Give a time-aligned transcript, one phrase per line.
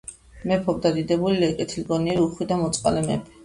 [0.51, 3.35] მეფობდა დიდებული, კეთილგონიერი, უხვი და მოწყალე მეფე.